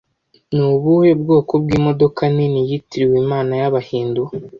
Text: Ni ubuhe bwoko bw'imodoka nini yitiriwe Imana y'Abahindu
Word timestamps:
Ni 0.53 0.61
ubuhe 0.73 1.11
bwoko 1.21 1.53
bw'imodoka 1.63 2.21
nini 2.35 2.59
yitiriwe 2.69 3.15
Imana 3.23 3.51
y'Abahindu 3.61 4.23